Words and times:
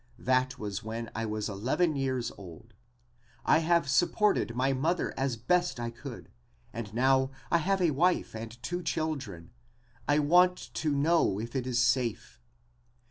That 0.17 0.57
was 0.57 0.83
when 0.83 1.11
I 1.13 1.27
was 1.27 1.47
eleven 1.47 1.95
years 1.95 2.31
old. 2.35 2.73
I 3.45 3.59
have 3.59 3.87
supported 3.87 4.55
my 4.55 4.73
mother 4.73 5.13
as 5.15 5.37
best 5.37 5.79
I 5.79 5.91
could, 5.91 6.31
and 6.73 6.91
now 6.91 7.29
I 7.51 7.59
have 7.59 7.83
a 7.83 7.91
wife 7.91 8.35
and 8.35 8.49
two 8.63 8.81
children. 8.81 9.51
I 10.07 10.17
want 10.17 10.73
to 10.73 10.91
know 10.95 11.39
if 11.39 11.55
it 11.55 11.67
is 11.67 11.77
safe." 11.77 12.41